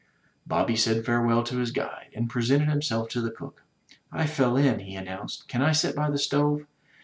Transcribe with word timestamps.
Bobby 0.47 0.75
said 0.75 1.05
farewell 1.05 1.43
to 1.43 1.59
his 1.59 1.71
guide, 1.71 2.07
and 2.15 2.27
presented 2.27 2.69
himself 2.69 3.07
to 3.09 3.21
the 3.21 3.29
cook. 3.29 3.61
I 4.11 4.25
fell 4.25 4.55
in/' 4.55 4.81
he 4.83 4.95
announced, 4.95 5.47
"can 5.47 5.61
I 5.61 5.73
sit 5.73 5.95
by 5.95 6.09
the 6.09 6.17
stove?" 6.17 6.65